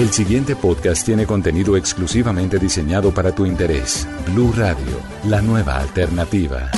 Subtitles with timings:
[0.00, 4.08] El siguiente podcast tiene contenido exclusivamente diseñado para tu interés.
[4.32, 6.70] Blue Radio, la nueva alternativa.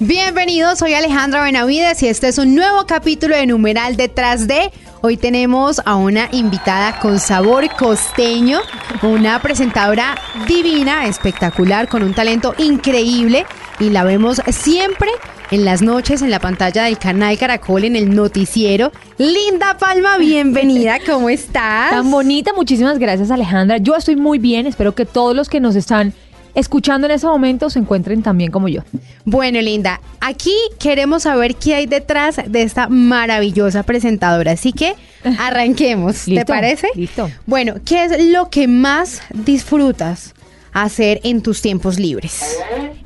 [0.00, 4.72] Bienvenidos, soy Alejandra Benavides y este es un nuevo capítulo de Numeral Detrás de.
[5.00, 8.58] Hoy tenemos a una invitada con sabor costeño,
[9.02, 10.16] una presentadora
[10.48, 13.46] divina, espectacular, con un talento increíble
[13.78, 15.10] y la vemos siempre
[15.52, 18.90] en las noches en la pantalla del canal Caracol en el noticiero.
[19.18, 21.90] Linda Palma, bienvenida, ¿cómo estás?
[21.90, 23.76] Tan bonita, muchísimas gracias Alejandra.
[23.76, 26.14] Yo estoy muy bien, espero que todos los que nos están
[26.54, 28.82] escuchando en ese momento se encuentren también como yo.
[29.26, 34.94] Bueno, Linda, aquí queremos saber qué hay detrás de esta maravillosa presentadora, así que
[35.38, 36.88] arranquemos, ¿te parece?
[36.94, 37.30] Listo.
[37.44, 40.34] Bueno, ¿qué es lo que más disfrutas
[40.72, 42.58] hacer en tus tiempos libres?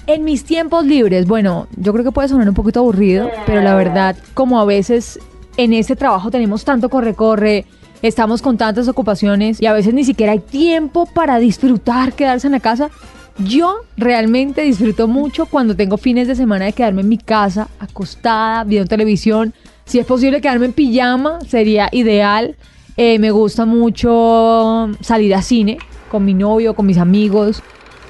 [0.07, 3.75] En mis tiempos libres, bueno, yo creo que puede sonar un poquito aburrido, pero la
[3.75, 5.19] verdad, como a veces
[5.57, 7.67] en este trabajo tenemos tanto corre-corre,
[8.03, 12.53] estamos con tantas ocupaciones y a veces ni siquiera hay tiempo para disfrutar, quedarse en
[12.53, 12.91] la casa.
[13.39, 18.65] Yo realmente disfruto mucho cuando tengo fines de semana de quedarme en mi casa, acostada,
[18.65, 19.53] viendo televisión.
[19.85, 22.57] Si es posible quedarme en pijama, sería ideal.
[22.97, 27.63] Eh, me gusta mucho salir a cine con mi novio, con mis amigos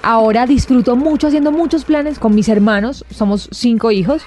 [0.06, 4.22] ahora disfruto mucho haciendo muchos planes con mis hermanos, somos cinco hijos.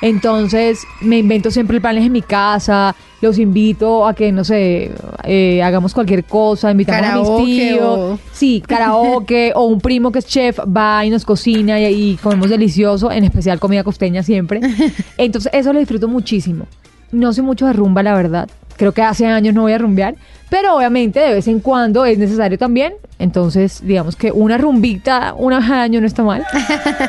[0.00, 4.92] Entonces me invento siempre planes en mi casa, los invito a que, no sé,
[5.24, 8.20] eh, hagamos cualquier cosa, invitamos a mis tíos.
[8.32, 12.50] Sí, karaoke, o un primo que es chef va y nos cocina y, y comemos
[12.50, 14.60] delicioso, en especial comida costeña siempre.
[15.16, 16.66] Entonces eso lo disfruto muchísimo.
[17.10, 18.48] No sé mucho de rumba, la verdad.
[18.76, 20.16] Creo que hace años no voy a rumbear,
[20.50, 22.94] pero obviamente de vez en cuando es necesario también.
[23.18, 26.44] Entonces, digamos que una rumbita una vez al año no está mal.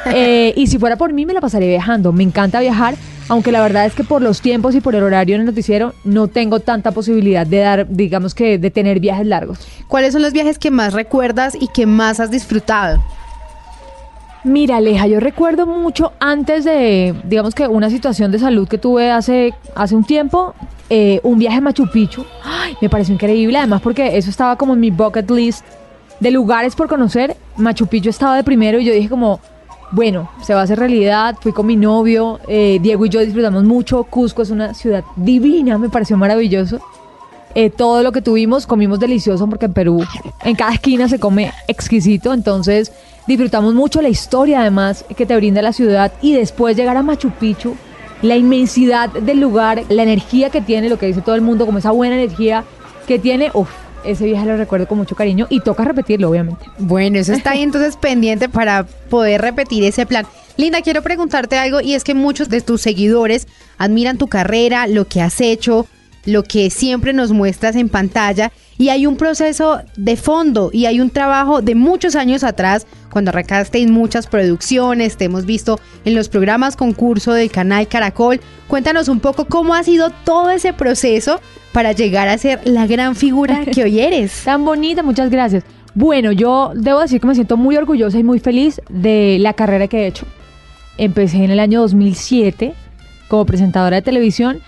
[0.08, 2.14] Eh, y si fuera por mí, me la pasaría viajando.
[2.14, 2.96] Me encanta viajar,
[3.28, 5.94] aunque la verdad es que por los tiempos y por el horario en el noticiero
[6.04, 9.60] no tengo tanta posibilidad de dar, digamos que, de tener viajes largos.
[9.88, 13.04] ¿Cuáles son los viajes que más recuerdas y que más has disfrutado?
[14.46, 19.10] Mira, Aleja, yo recuerdo mucho antes de, digamos que una situación de salud que tuve
[19.10, 20.54] hace, hace un tiempo,
[20.92, 22.24] eh, un viaje a Machu Picchu.
[22.44, 25.66] Ay, me pareció increíble, además porque eso estaba como en mi bucket list
[26.20, 27.36] de lugares por conocer.
[27.58, 29.40] Machu Picchu estaba de primero y yo dije como,
[29.90, 31.36] bueno, se va a hacer realidad.
[31.42, 34.04] Fui con mi novio, eh, Diego y yo disfrutamos mucho.
[34.04, 36.82] Cusco es una ciudad divina, me pareció maravilloso.
[37.56, 40.04] Eh, todo lo que tuvimos, comimos delicioso porque en Perú
[40.44, 42.92] en cada esquina se come exquisito, entonces
[43.28, 47.32] disfrutamos mucho la historia además que te brinda la ciudad y después llegar a Machu
[47.32, 47.76] Picchu,
[48.22, 51.80] la inmensidad del lugar, la energía que tiene, lo que dice todo el mundo, como
[51.80, 52.64] esa buena energía
[53.08, 53.70] que tiene, uff,
[54.04, 56.66] ese viaje lo recuerdo con mucho cariño y toca repetirlo, obviamente.
[56.78, 60.26] Bueno, eso está ahí entonces pendiente para poder repetir ese plan.
[60.58, 63.48] Linda, quiero preguntarte algo y es que muchos de tus seguidores
[63.78, 65.88] admiran tu carrera, lo que has hecho,
[66.26, 71.00] lo que siempre nos muestras en pantalla y hay un proceso de fondo y hay
[71.00, 76.16] un trabajo de muchos años atrás cuando arrancaste en muchas producciones, te hemos visto en
[76.16, 78.42] los programas concurso del canal Caracol.
[78.68, 81.40] Cuéntanos un poco cómo ha sido todo ese proceso
[81.72, 84.44] para llegar a ser la gran figura que hoy eres.
[84.44, 85.64] Tan bonita, muchas gracias.
[85.94, 89.88] Bueno, yo debo decir que me siento muy orgullosa y muy feliz de la carrera
[89.88, 90.26] que he hecho.
[90.98, 92.74] Empecé en el año 2007
[93.30, 94.60] como presentadora de televisión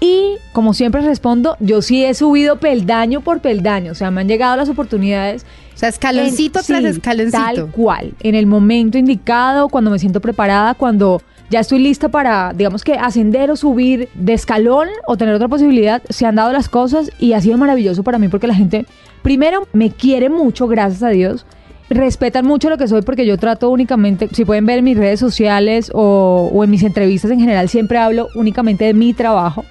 [0.00, 4.28] y como siempre respondo, yo sí he subido peldaño por peldaño, o sea, me han
[4.28, 5.46] llegado las oportunidades.
[5.74, 7.38] O sea, escaloncito tras escaloncito.
[7.38, 12.52] Tal cual, en el momento indicado, cuando me siento preparada, cuando ya estoy lista para,
[12.54, 16.68] digamos que ascender o subir de escalón o tener otra posibilidad, se han dado las
[16.68, 18.86] cosas y ha sido maravilloso para mí porque la gente,
[19.22, 21.46] primero, me quiere mucho, gracias a Dios.
[21.90, 25.20] Respetan mucho lo que soy porque yo trato únicamente, si pueden ver en mis redes
[25.20, 29.64] sociales o, o en mis entrevistas en general, siempre hablo únicamente de mi trabajo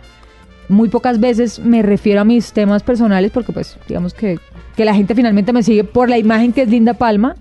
[0.69, 4.39] muy pocas veces me refiero a mis temas personales porque pues digamos que,
[4.75, 7.35] que la gente finalmente me sigue por la imagen que es Linda Palma.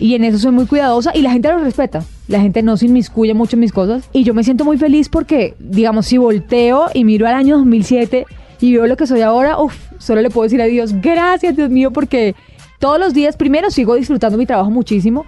[0.00, 2.04] Y en eso soy muy cuidadosa y la gente lo respeta.
[2.28, 4.08] La gente no se inmiscuye mucho en mis cosas.
[4.12, 8.24] Y yo me siento muy feliz porque digamos si volteo y miro al año 2007
[8.60, 11.70] y veo lo que soy ahora, uff, solo le puedo decir a Dios, gracias Dios
[11.70, 12.34] mío porque
[12.78, 15.26] todos los días primero sigo disfrutando mi trabajo muchísimo,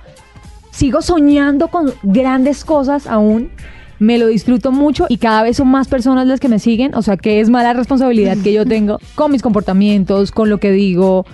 [0.71, 3.51] sigo soñando con grandes cosas aún
[4.01, 7.03] me lo disfruto mucho y cada vez son más personas las que me siguen, o
[7.03, 11.27] sea que es mala responsabilidad que yo tengo con mis comportamientos, con lo que digo,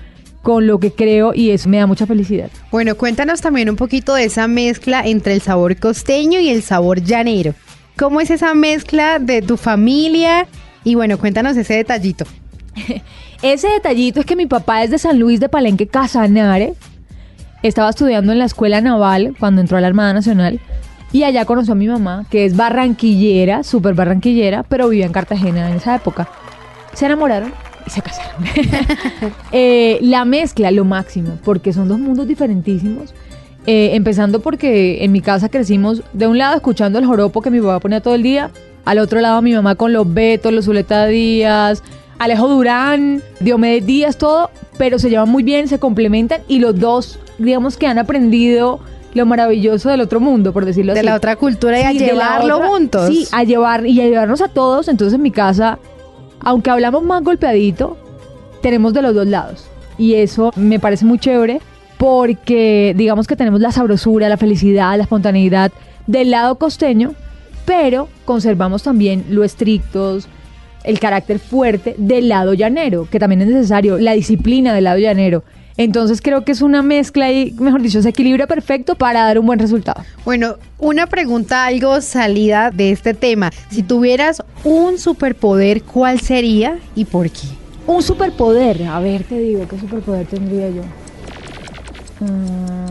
[0.42, 2.50] con lo que creo y eso me da mucha felicidad.
[2.70, 7.02] Bueno, cuéntanos también un poquito de esa mezcla entre el sabor costeño y el sabor
[7.02, 7.54] llanero.
[7.96, 10.46] ¿Cómo es esa mezcla de tu familia?
[10.84, 12.26] Y bueno, cuéntanos ese detallito.
[13.42, 16.74] ese detallito es que mi papá es de San Luis de Palenque, Casanare.
[17.62, 20.60] Estaba estudiando en la escuela naval cuando entró a la Armada Nacional
[21.12, 25.70] y allá conoció a mi mamá, que es barranquillera, súper barranquillera, pero vivía en Cartagena
[25.70, 26.28] en esa época.
[26.92, 27.52] Se enamoraron
[27.86, 28.44] y se casaron.
[29.52, 33.14] Eh, la mezcla, lo máximo, porque son dos mundos diferentísimos.
[33.66, 37.60] Eh, empezando porque en mi casa crecimos de un lado escuchando el joropo que mi
[37.60, 38.50] papá ponía todo el día,
[38.84, 41.82] al otro lado mi mamá con los Betos, los Zuleta Díaz,
[42.18, 47.18] Alejo Durán, Diomedes Díaz, todo, pero se llevan muy bien, se complementan y los dos,
[47.38, 48.78] digamos que han aprendido
[49.16, 51.06] lo maravilloso del otro mundo, por decirlo de así.
[51.06, 53.08] la otra cultura y a Sí, de llevarlo otra- juntos.
[53.08, 54.88] Sí, a llevar y a llevarnos a todos.
[54.88, 55.78] Entonces en mi casa,
[56.40, 57.96] aunque hablamos más golpeadito,
[58.62, 59.66] tenemos de los dos lados.
[59.98, 61.60] Y eso me parece muy chévere
[61.98, 65.72] porque digamos que tenemos la sabrosura, la felicidad, la espontaneidad
[66.06, 67.14] del lado costeño,
[67.64, 70.28] pero conservamos también lo estrictos,
[70.84, 75.42] el carácter fuerte del lado llanero, que también es necesario, la disciplina del lado llanero.
[75.76, 79.46] Entonces creo que es una mezcla y, mejor dicho, se equilibra perfecto para dar un
[79.46, 80.02] buen resultado.
[80.25, 83.50] Bueno, una pregunta algo salida de este tema.
[83.70, 87.46] Si tuvieras un superpoder, ¿cuál sería y por qué?
[87.87, 88.84] Un superpoder.
[88.84, 90.82] A ver, te digo, ¿qué superpoder tendría yo?
[92.20, 92.87] Mm,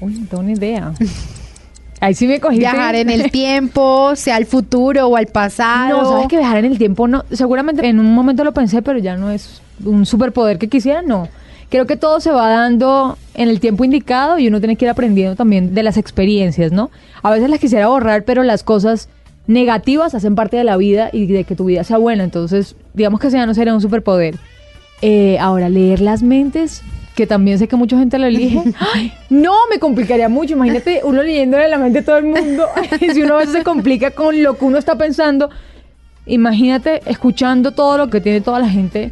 [0.00, 0.92] Uy, no tengo ni idea.
[2.00, 2.60] Ahí sí me cogiste.
[2.60, 6.02] Viajar en el tiempo, sea al futuro o al pasado.
[6.02, 7.24] No, sabes que viajar en el tiempo no.
[7.30, 11.28] Seguramente en un momento lo pensé, pero ya no es un superpoder que quisiera, no.
[11.70, 14.90] Creo que todo se va dando en el tiempo indicado y uno tiene que ir
[14.90, 16.90] aprendiendo también de las experiencias, ¿no?
[17.22, 19.08] A veces las quisiera borrar, pero las cosas
[19.46, 22.24] negativas hacen parte de la vida y de que tu vida sea buena.
[22.24, 24.36] Entonces, digamos que ese ya no sería un superpoder.
[25.02, 26.82] Eh, ahora, leer las mentes,
[27.14, 28.62] que también sé que mucha gente lo elige.
[28.94, 29.12] ¡Ay!
[29.30, 30.54] no, me complicaría mucho.
[30.54, 32.66] Imagínate uno leyéndole la mente a todo el mundo.
[33.12, 35.50] si uno a veces se complica con lo que uno está pensando.
[36.26, 39.10] Imagínate escuchando todo lo que tiene toda la gente.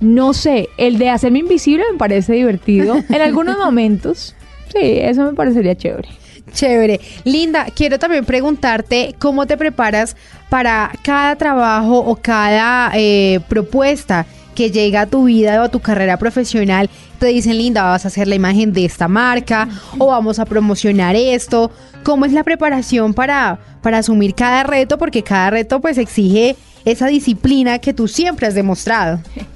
[0.00, 2.96] No sé, el de hacerme invisible me parece divertido.
[3.08, 4.34] En algunos momentos,
[4.72, 6.08] sí, eso me parecería chévere.
[6.52, 7.00] Chévere.
[7.24, 10.16] Linda, quiero también preguntarte cómo te preparas
[10.48, 15.80] para cada trabajo o cada eh, propuesta que llega a tu vida o a tu
[15.80, 16.88] carrera profesional.
[17.18, 19.68] Te dicen, Linda, vas a hacer la imagen de esta marca
[19.98, 21.70] o vamos a promocionar esto.
[22.02, 24.98] ¿Cómo es la preparación para, para asumir cada reto?
[24.98, 29.20] Porque cada reto pues exige esa disciplina que tú siempre has demostrado.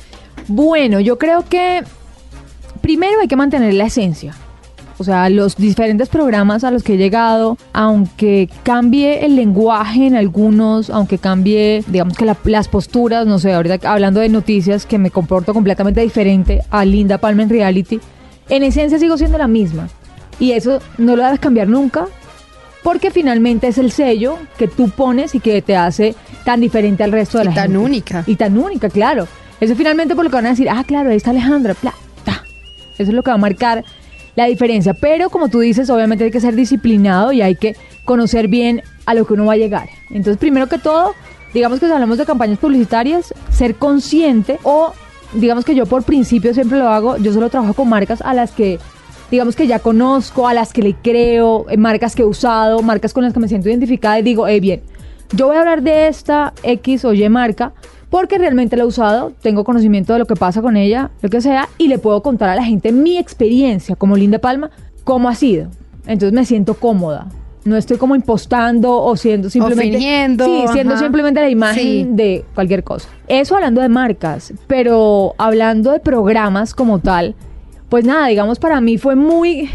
[0.52, 1.82] Bueno, yo creo que
[2.81, 4.35] primero hay que mantener la esencia.
[4.99, 10.17] O sea, los diferentes programas a los que he llegado, aunque cambie el lenguaje en
[10.17, 14.99] algunos, aunque cambie, digamos que la- las posturas, no sé, ahorita hablando de noticias, que
[14.99, 18.00] me comporto completamente diferente a Linda Palma en reality,
[18.49, 19.88] en esencia sigo siendo la misma.
[20.41, 22.06] Y eso no lo debes cambiar nunca,
[22.82, 26.14] porque finalmente es el sello que tú pones y que te hace
[26.44, 27.79] tan diferente al resto de Y la tan gente.
[27.79, 28.25] única.
[28.26, 29.29] Y tan única, claro.
[29.61, 32.45] Eso finalmente por lo que van a decir, ah, claro, ahí está Alejandra, pla, ta.
[32.95, 33.85] Eso es lo que va a marcar
[34.37, 34.95] la diferencia.
[34.95, 39.15] Pero como tú dices, obviamente hay que ser disciplinado y hay que conocer bien a
[39.15, 39.89] lo que uno va a llegar.
[40.09, 41.15] Entonces, primero que todo,
[41.53, 44.93] digamos que si hablamos de campañas publicitarias, ser consciente o
[45.35, 48.51] digamos que yo por principio siempre lo hago, yo solo trabajo con marcas a las
[48.51, 48.79] que
[49.31, 53.12] digamos que ya conozco, a las que le creo, eh, marcas que he usado, marcas
[53.12, 54.83] con las que me siento identificada y digo, eh, bien,
[55.33, 57.73] yo voy a hablar de esta X o Y marca
[58.11, 61.41] porque realmente la he usado, tengo conocimiento de lo que pasa con ella, lo que
[61.41, 64.71] sea, y le puedo contar a la gente mi experiencia como Linda Palma,
[65.05, 65.69] cómo ha sido.
[66.07, 67.29] Entonces me siento cómoda.
[67.65, 69.99] No estoy como impostando o siendo simplemente.
[69.99, 71.03] Sí, siendo ajá.
[71.03, 72.07] simplemente la imagen Sí.
[72.11, 73.09] de cualquier cosa.
[73.29, 77.35] Eso hablando de marcas, pero hablando de programas como tal,
[77.90, 79.69] pues nada, digamos para mí fue muy,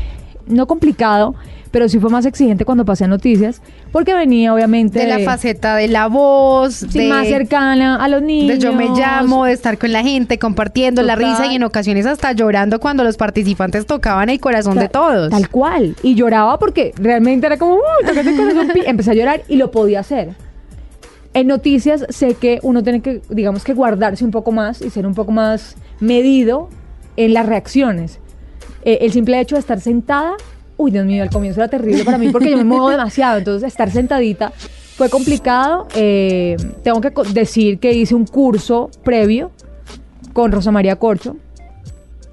[0.47, 1.35] no complicado,
[1.75, 5.75] pero sí fue más exigente cuando pasé a noticias, porque venía obviamente De la faceta
[5.75, 8.47] de la voz, sí, de, más cercana a los niños.
[8.47, 12.05] de yo me llamo, de estar con la gente, compartiendo la risa y en ocasiones
[12.05, 15.29] hasta llorando cuando los participantes tocaban el corazón de todos.
[15.31, 15.97] Tal cual.
[16.01, 19.69] Y lloraba porque realmente era como, "Uy, tócate el corazón", Empecé a llorar y lo
[19.71, 20.29] podía hacer.
[21.33, 25.05] En noticias sé que uno tiene que, digamos que guardarse un poco más y ser
[25.05, 26.69] un poco más medido
[27.17, 28.19] en las reacciones.
[28.85, 30.35] Eh, el simple hecho de estar sentada,
[30.77, 33.37] uy, Dios mío, al comienzo era terrible para mí porque yo me muevo demasiado.
[33.37, 34.51] Entonces, estar sentadita
[34.95, 35.87] fue complicado.
[35.95, 39.51] Eh, tengo que decir que hice un curso previo
[40.33, 41.37] con Rosa María Corcho.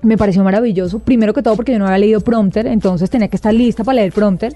[0.03, 0.99] Me pareció maravilloso.
[0.99, 3.97] Primero que todo porque yo no había leído prompter, entonces tenía que estar lista para
[3.97, 4.55] leer prompter.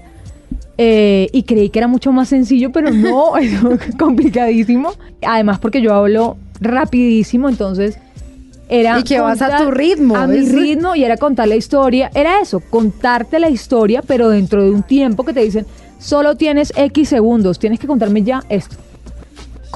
[0.77, 3.59] Eh, y creí que era mucho más sencillo, pero no, es
[3.97, 4.91] complicadísimo.
[5.25, 7.97] Además porque yo hablo rapidísimo, entonces
[8.69, 8.99] era...
[8.99, 12.11] Y que vas a tu ritmo, A mi ritmo y era contar la historia.
[12.13, 15.65] Era eso, contarte la historia, pero dentro de un tiempo que te dicen,
[15.99, 18.77] solo tienes X segundos, tienes que contarme ya esto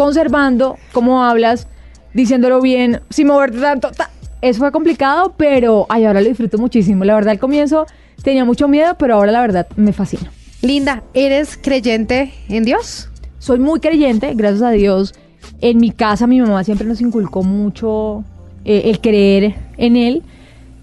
[0.02, 1.68] conservando cómo hablas,
[2.14, 3.92] diciéndolo bien, sin moverte tanto.
[3.92, 4.10] ta.
[4.42, 7.06] Eso fue complicado, pero ay, ahora lo disfruto muchísimo.
[7.06, 7.86] La verdad, al comienzo
[8.24, 10.32] tenía mucho miedo, pero ahora la verdad me fascina.
[10.62, 13.10] Linda, ¿eres creyente en Dios?
[13.38, 15.14] Soy muy creyente, gracias a Dios.
[15.60, 18.24] En mi casa mi mamá siempre nos inculcó mucho
[18.66, 20.24] eh, el creer en él.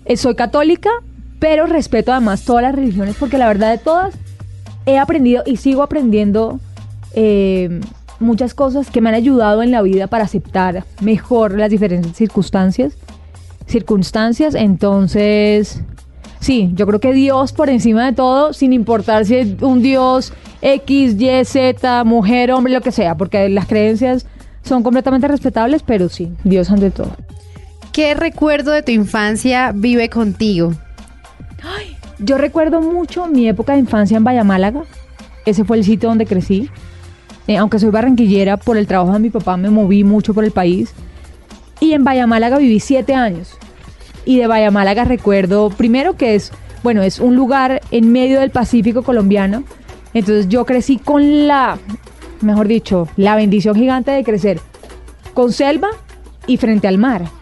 [0.05, 0.91] Eh, soy católica,
[1.39, 4.15] pero respeto además todas las religiones porque la verdad de todas
[4.87, 6.61] he aprendido y sigo aprendiendo
[7.15, 7.81] eh,
[8.21, 12.95] muchas cosas que me han ayudado en la vida para aceptar mejor las diferentes circunstancias.
[13.67, 15.83] Circunstancias, entonces,
[16.41, 20.33] sí, yo creo que Dios por encima de todo, sin importar si es un Dios
[20.63, 24.27] X, Y, Z, mujer, hombre, lo que sea, porque las creencias
[24.63, 27.13] son completamente respetables, pero sí, Dios ante todo.
[27.99, 30.73] ¿Qué recuerdo de tu infancia vive contigo?
[32.21, 34.85] Yo recuerdo mucho mi época de infancia en Vallamálaga.
[35.45, 36.71] Ese fue el sitio donde crecí.
[37.49, 40.53] Eh, aunque soy barranquillera, por el trabajo de mi papá me moví mucho por el
[40.53, 40.95] país.
[41.81, 43.59] Y en Vallamálaga viví siete años.
[44.25, 46.53] Y de Vallamálaga recuerdo primero que es,
[46.85, 49.65] bueno, es un lugar en medio del Pacífico colombiano.
[50.15, 51.79] Entonces yo crecí con la,
[52.43, 54.61] mejor dicho, la bendición gigante de crecer
[55.35, 55.89] con selva
[56.47, 57.38] y frente al mar.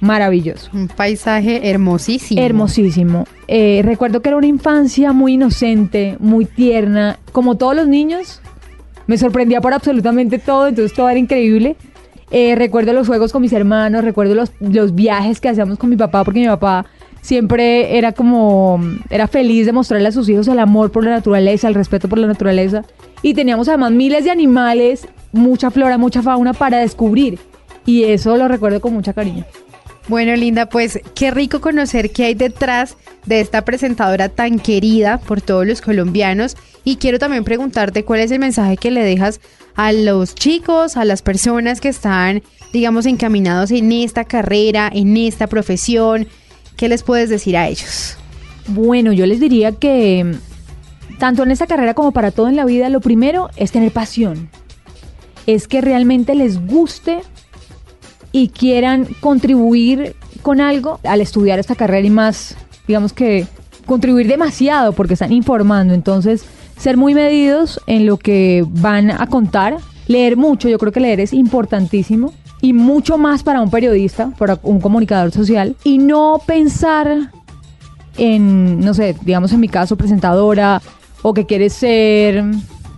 [0.00, 0.70] Maravilloso.
[0.72, 2.40] Un paisaje hermosísimo.
[2.40, 3.26] Hermosísimo.
[3.48, 7.18] Eh, recuerdo que era una infancia muy inocente, muy tierna.
[7.32, 8.40] Como todos los niños,
[9.06, 11.76] me sorprendía por absolutamente todo, entonces todo era increíble.
[12.30, 15.96] Eh, recuerdo los juegos con mis hermanos, recuerdo los, los viajes que hacíamos con mi
[15.96, 16.86] papá, porque mi papá
[17.22, 21.68] siempre era como, era feliz de mostrarle a sus hijos el amor por la naturaleza,
[21.68, 22.84] el respeto por la naturaleza.
[23.22, 27.38] Y teníamos además miles de animales, mucha flora, mucha fauna para descubrir.
[27.84, 29.44] Y eso lo recuerdo con mucha cariño.
[30.08, 32.96] Bueno, Linda, pues qué rico conocer qué hay detrás
[33.26, 36.56] de esta presentadora tan querida por todos los colombianos.
[36.82, 39.40] Y quiero también preguntarte cuál es el mensaje que le dejas
[39.76, 45.46] a los chicos, a las personas que están, digamos, encaminados en esta carrera, en esta
[45.46, 46.26] profesión.
[46.78, 48.16] ¿Qué les puedes decir a ellos?
[48.68, 50.36] Bueno, yo les diría que
[51.18, 54.48] tanto en esta carrera como para todo en la vida, lo primero es tener pasión.
[55.46, 57.20] Es que realmente les guste
[58.32, 62.56] y quieran contribuir con algo al estudiar esta carrera y más,
[62.86, 63.46] digamos que
[63.86, 65.94] contribuir demasiado porque están informando.
[65.94, 66.44] Entonces,
[66.76, 71.20] ser muy medidos en lo que van a contar, leer mucho, yo creo que leer
[71.20, 77.30] es importantísimo y mucho más para un periodista, para un comunicador social y no pensar
[78.16, 80.82] en, no sé, digamos en mi caso, presentadora
[81.22, 82.44] o que quieres ser,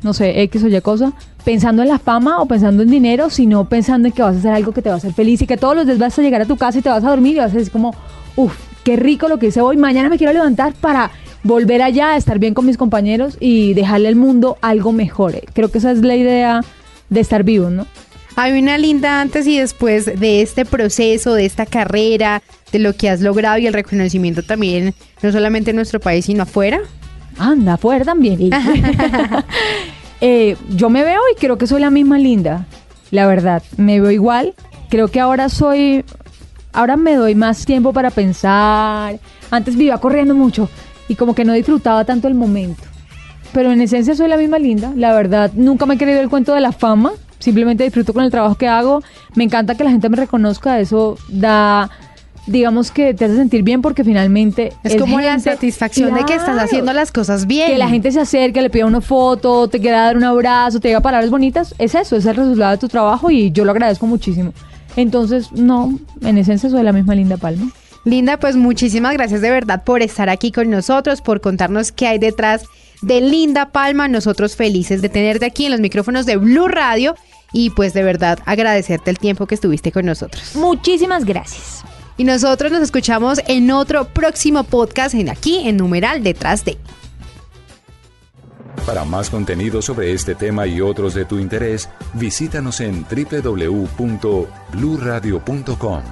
[0.02, 1.12] no sé, X o Y cosa,
[1.44, 4.52] pensando en la fama o pensando en dinero, sino pensando en que vas a hacer
[4.52, 6.42] algo que te va a hacer feliz y que todos los días vas a llegar
[6.42, 7.94] a tu casa y te vas a dormir y vas a decir como,
[8.36, 11.10] uff, qué rico lo que hice hoy, mañana me quiero levantar para
[11.42, 15.40] volver allá, estar bien con mis compañeros y dejarle al mundo algo mejor.
[15.52, 16.62] Creo que esa es la idea
[17.08, 17.86] de estar vivo, ¿no?
[18.36, 22.42] Hay una linda antes y después de este proceso, de esta carrera,
[22.72, 26.44] de lo que has logrado y el reconocimiento también, no solamente en nuestro país, sino
[26.44, 26.80] afuera.
[27.38, 28.50] Anda, afuera también.
[30.20, 32.66] Eh, yo me veo y creo que soy la misma linda,
[33.10, 33.62] la verdad.
[33.76, 34.54] Me veo igual.
[34.88, 36.04] Creo que ahora soy,
[36.72, 39.18] ahora me doy más tiempo para pensar.
[39.50, 40.68] Antes vivía corriendo mucho
[41.08, 42.82] y como que no disfrutaba tanto el momento.
[43.52, 45.50] Pero en esencia soy la misma linda, la verdad.
[45.54, 47.12] Nunca me he querido el cuento de la fama.
[47.38, 49.02] Simplemente disfruto con el trabajo que hago.
[49.34, 50.78] Me encanta que la gente me reconozca.
[50.78, 51.90] Eso da
[52.46, 56.58] digamos que te hace sentir bien porque finalmente es, como la satisfacción de que estás
[56.58, 57.68] haciendo las cosas bien.
[57.68, 60.88] Que la gente se acerque, le pida una foto, te quiera dar un abrazo, te
[60.88, 64.06] diga palabras bonitas, es eso, es el resultado de tu trabajo y yo lo agradezco
[64.06, 64.52] muchísimo.
[64.96, 67.70] Entonces, no, en esencia soy la misma Linda Palma.
[68.04, 72.18] Linda, pues muchísimas gracias de verdad por estar aquí con nosotros, por contarnos qué hay
[72.18, 72.64] detrás
[73.02, 74.08] de Linda Palma.
[74.08, 77.14] Nosotros felices de tenerte aquí en los micrófonos de Blue Radio
[77.52, 80.56] y pues de verdad agradecerte el tiempo que estuviste con nosotros.
[80.56, 81.84] Muchísimas gracias.
[82.20, 86.76] Y nosotros nos escuchamos en otro próximo podcast en aquí en numeral detrás de.
[88.84, 96.02] Para más contenido sobre este tema y otros de tu interés, visítanos en www.bluradio.com.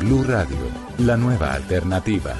[0.00, 0.58] Blu Radio,
[0.98, 2.34] la nueva alternativa.